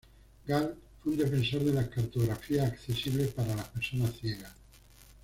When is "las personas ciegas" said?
3.55-4.51